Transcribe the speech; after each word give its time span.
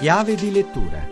Chiave 0.00 0.34
di 0.34 0.50
lettura 0.50 1.06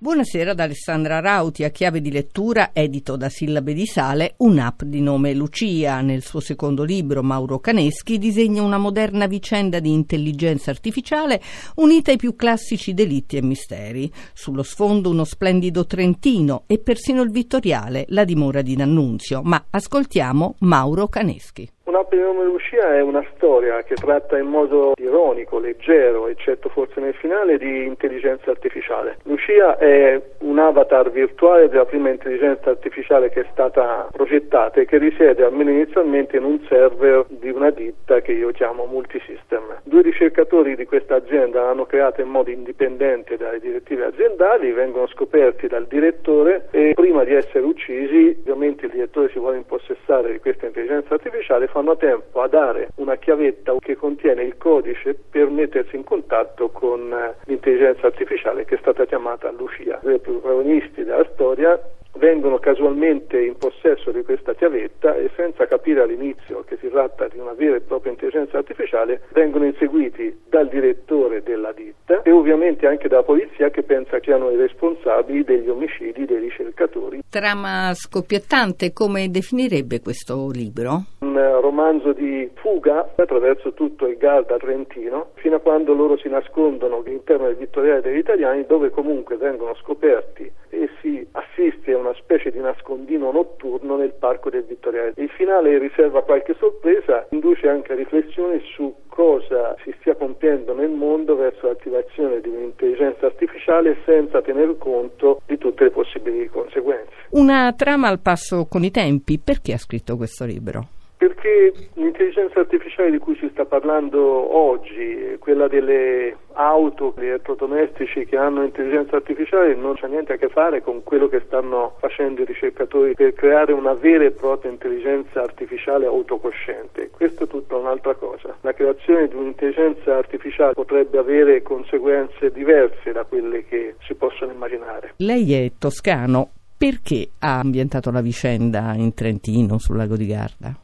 Buonasera 0.00 0.52
da 0.52 0.64
Alessandra 0.64 1.20
Rauti, 1.20 1.62
a 1.62 1.70
chiave 1.70 2.00
di 2.00 2.10
lettura, 2.10 2.70
edito 2.72 3.14
da 3.14 3.28
Sillabe 3.28 3.72
di 3.72 3.86
Sale, 3.86 4.34
un'app 4.38 4.82
di 4.82 5.00
nome 5.00 5.32
Lucia. 5.32 6.00
Nel 6.00 6.24
suo 6.24 6.40
secondo 6.40 6.82
libro, 6.82 7.22
Mauro 7.22 7.60
Caneschi 7.60 8.18
disegna 8.18 8.62
una 8.62 8.78
moderna 8.78 9.28
vicenda 9.28 9.78
di 9.78 9.92
intelligenza 9.92 10.72
artificiale 10.72 11.40
unita 11.76 12.10
ai 12.10 12.16
più 12.16 12.34
classici 12.34 12.94
delitti 12.94 13.36
e 13.36 13.42
misteri. 13.42 14.12
Sullo 14.32 14.64
sfondo 14.64 15.08
uno 15.08 15.24
splendido 15.24 15.86
Trentino 15.86 16.64
e 16.66 16.80
persino 16.80 17.22
il 17.22 17.30
Vittoriale, 17.30 18.06
la 18.08 18.24
dimora 18.24 18.60
di 18.60 18.74
D'Annunzio. 18.74 19.40
Ma 19.44 19.64
ascoltiamo 19.70 20.56
Mauro 20.58 21.06
Caneschi. 21.06 21.70
Un'app 21.94 22.10
di 22.10 22.18
nome 22.18 22.42
Lucia 22.42 22.92
è 22.92 23.00
una 23.00 23.24
storia 23.36 23.84
che 23.84 23.94
tratta 23.94 24.36
in 24.36 24.48
modo 24.48 24.94
ironico, 24.96 25.60
leggero, 25.60 26.26
eccetto 26.26 26.68
forse 26.68 26.98
nel 26.98 27.14
finale, 27.14 27.56
di 27.56 27.84
intelligenza 27.84 28.50
artificiale. 28.50 29.18
Lucia 29.22 29.78
è 29.78 30.20
un 30.38 30.58
avatar 30.58 31.12
virtuale 31.12 31.68
della 31.68 31.84
prima 31.84 32.08
intelligenza 32.10 32.70
artificiale 32.70 33.30
che 33.30 33.42
è 33.42 33.46
stata 33.52 34.08
progettata 34.10 34.80
e 34.80 34.86
che 34.86 34.98
risiede 34.98 35.44
almeno 35.44 35.70
inizialmente 35.70 36.36
in 36.36 36.42
un 36.42 36.58
server 36.66 37.26
di 37.28 37.50
una 37.50 37.70
ditta 37.70 38.20
che 38.22 38.32
io 38.32 38.50
chiamo 38.50 38.86
Multisystem. 38.86 39.82
Due 39.84 40.02
ricercatori 40.02 40.74
di 40.74 40.86
questa 40.86 41.14
azienda 41.14 41.62
l'hanno 41.62 41.86
creata 41.86 42.22
in 42.22 42.28
modo 42.28 42.50
indipendente 42.50 43.36
dalle 43.36 43.60
direttive 43.60 44.06
aziendali, 44.06 44.72
vengono 44.72 45.06
scoperti 45.06 45.68
dal 45.68 45.86
direttore 45.86 46.66
e 46.72 46.90
prima 46.96 47.22
di 47.22 47.34
essere 47.34 47.64
uccisi, 47.64 48.36
ovviamente 48.40 48.86
il 48.86 48.90
direttore 48.90 49.28
si 49.28 49.38
vuole 49.38 49.58
impossessare 49.58 50.32
di 50.32 50.40
questa 50.40 50.66
intelligenza 50.66 51.14
artificiale 51.14 51.68
fanno 51.68 51.83
tempo 51.96 52.40
a 52.40 52.48
dare 52.48 52.88
una 52.96 53.16
chiavetta 53.16 53.74
che 53.78 53.96
contiene 53.96 54.42
il 54.42 54.56
codice 54.56 55.14
per 55.14 55.48
mettersi 55.48 55.96
in 55.96 56.04
contatto 56.04 56.70
con 56.70 57.12
eh, 57.12 57.34
l'intelligenza 57.44 58.06
artificiale 58.06 58.64
che 58.64 58.76
è 58.76 58.78
stata 58.80 59.04
chiamata 59.04 59.50
Lucia. 59.52 60.00
I 60.02 60.18
protagonisti 60.18 61.04
della 61.04 61.26
storia 61.32 61.78
vengono 62.16 62.58
casualmente 62.58 63.40
in 63.40 63.56
possesso 63.56 64.10
di 64.10 64.22
questa 64.22 64.54
chiavetta 64.54 65.14
e 65.14 65.30
senza 65.36 65.66
capire 65.66 66.02
all'inizio 66.02 66.64
che 66.64 66.76
si 66.80 66.88
tratta 66.88 67.28
di 67.28 67.38
una 67.38 67.54
vera 67.54 67.76
e 67.76 67.80
propria 67.80 68.12
intelligenza 68.12 68.58
artificiale 68.58 69.22
vengono 69.32 69.64
inseguiti 69.64 70.42
dal 70.48 70.68
direttore 70.68 71.42
della 71.42 71.72
ditta 71.72 72.22
e 72.22 72.30
ovviamente 72.30 72.86
anche 72.86 73.08
dalla 73.08 73.22
polizia 73.22 73.70
che 73.70 73.82
pensa 73.82 74.18
che 74.20 74.34
siano 74.34 74.50
i 74.50 74.56
responsabili 74.56 75.44
degli 75.44 75.68
omicidi 75.68 76.24
dei 76.24 76.38
ricercatori. 76.38 77.22
Trama 77.28 77.92
scoppiettante, 77.94 78.92
come 78.92 79.28
definirebbe 79.28 80.00
questo 80.00 80.50
libro? 80.50 81.04
Un 81.20 81.60
romanzo 81.60 82.12
di 82.12 82.50
fuga 82.54 83.12
attraverso 83.14 83.72
tutto 83.72 84.06
il 84.06 84.16
Garda 84.16 84.56
Trentino 84.56 85.30
fino 85.34 85.56
a 85.56 85.60
quando 85.60 85.94
loro 85.94 86.16
si 86.16 86.28
nascondono 86.28 86.96
all'interno 86.96 87.46
del 87.46 87.56
Vittoriale 87.56 88.00
degli 88.00 88.18
Italiani 88.18 88.64
dove 88.66 88.90
comunque 88.90 89.36
vengono 89.36 89.74
scoperti 89.76 90.50
e 90.70 90.88
si 91.00 91.26
assiste 91.32 91.92
a 91.92 91.98
una 92.04 92.14
specie 92.14 92.50
di 92.50 92.60
nascondino 92.60 93.32
notturno 93.32 93.96
nel 93.96 94.12
parco 94.12 94.50
del 94.50 94.64
Vittoriale. 94.64 95.14
Il 95.16 95.30
finale 95.30 95.78
riserva 95.78 96.22
qualche 96.22 96.54
sorpresa, 96.58 97.26
induce 97.30 97.68
anche 97.68 97.92
a 97.92 97.96
riflessioni 97.96 98.60
su 98.74 98.94
cosa 99.08 99.74
si 99.82 99.94
stia 100.00 100.14
compiendo 100.14 100.74
nel 100.74 100.90
mondo 100.90 101.36
verso 101.36 101.66
l'attivazione 101.66 102.40
di 102.40 102.48
un'intelligenza 102.48 103.26
artificiale 103.26 103.96
senza 104.04 104.42
tener 104.42 104.76
conto 104.78 105.40
di 105.46 105.56
tutte 105.58 105.84
le 105.84 105.90
possibili 105.90 106.48
conseguenze. 106.48 107.12
Una 107.30 107.72
trama 107.76 108.08
al 108.08 108.20
passo 108.20 108.66
con 108.68 108.84
i 108.84 108.90
tempi, 108.90 109.38
perché 109.38 109.72
ha 109.72 109.78
scritto 109.78 110.16
questo 110.16 110.44
libro? 110.44 110.93
Perché 111.24 111.72
l'intelligenza 111.94 112.60
artificiale 112.60 113.10
di 113.10 113.16
cui 113.16 113.34
si 113.36 113.48
sta 113.50 113.64
parlando 113.64 114.20
oggi, 114.54 115.36
quella 115.38 115.68
delle 115.68 116.36
auto, 116.52 117.14
gli 117.16 117.24
elettrodomestici 117.24 118.26
che 118.26 118.36
hanno 118.36 118.62
intelligenza 118.62 119.16
artificiale, 119.16 119.74
non 119.74 119.94
c'ha 119.94 120.06
niente 120.06 120.34
a 120.34 120.36
che 120.36 120.48
fare 120.48 120.82
con 120.82 121.02
quello 121.02 121.28
che 121.28 121.40
stanno 121.46 121.94
facendo 121.98 122.42
i 122.42 122.44
ricercatori 122.44 123.14
per 123.14 123.32
creare 123.32 123.72
una 123.72 123.94
vera 123.94 124.24
e 124.24 124.32
propria 124.32 124.70
intelligenza 124.70 125.40
artificiale 125.40 126.04
autocosciente. 126.04 127.08
Questo 127.08 127.44
è 127.44 127.46
tutta 127.46 127.76
un'altra 127.76 128.14
cosa. 128.16 128.58
La 128.60 128.74
creazione 128.74 129.26
di 129.26 129.34
un'intelligenza 129.34 130.18
artificiale 130.18 130.74
potrebbe 130.74 131.16
avere 131.16 131.62
conseguenze 131.62 132.50
diverse 132.52 133.12
da 133.12 133.24
quelle 133.24 133.64
che 133.64 133.94
si 134.06 134.12
possono 134.12 134.52
immaginare. 134.52 135.14
Lei 135.16 135.54
è 135.54 135.72
toscano. 135.78 136.50
Perché 136.76 137.28
ha 137.38 137.60
ambientato 137.60 138.10
la 138.10 138.20
vicenda 138.20 138.92
in 138.94 139.14
Trentino, 139.14 139.78
sul 139.78 139.96
lago 139.96 140.16
di 140.16 140.26
Garda? 140.26 140.83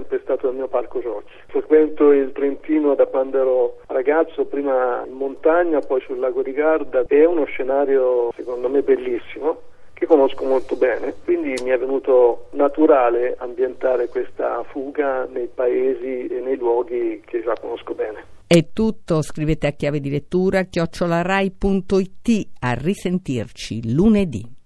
Sempre 0.00 0.20
stato 0.22 0.48
il 0.48 0.56
mio 0.56 0.66
parco 0.66 1.00
giochi. 1.00 1.30
Frequento 1.48 2.10
il 2.10 2.32
Trentino 2.32 2.94
da 2.94 3.04
quando 3.04 3.38
ero 3.38 3.76
ragazzo, 3.88 4.46
prima 4.46 5.04
in 5.06 5.12
montagna, 5.12 5.80
poi 5.80 6.00
sul 6.00 6.18
lago 6.18 6.42
di 6.42 6.52
Garda. 6.52 7.04
È 7.06 7.24
uno 7.26 7.44
scenario 7.44 8.32
secondo 8.34 8.70
me 8.70 8.80
bellissimo 8.80 9.60
che 9.92 10.06
conosco 10.06 10.46
molto 10.46 10.76
bene, 10.76 11.14
quindi 11.24 11.54
mi 11.62 11.68
è 11.68 11.78
venuto 11.78 12.46
naturale 12.52 13.36
ambientare 13.38 14.08
questa 14.08 14.64
fuga 14.70 15.28
nei 15.30 15.48
paesi 15.52 16.26
e 16.28 16.40
nei 16.40 16.56
luoghi 16.56 17.20
che 17.26 17.42
già 17.42 17.52
conosco 17.60 17.92
bene. 17.92 18.24
È 18.46 18.68
tutto, 18.72 19.20
scrivete 19.20 19.66
a 19.66 19.72
chiave 19.72 20.00
di 20.00 20.08
lettura 20.08 20.62
chiocciolarai.it 20.62 22.48
a 22.60 22.72
risentirci 22.72 23.94
lunedì. 23.94 24.58